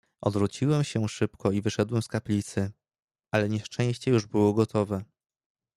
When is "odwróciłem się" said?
0.21-1.09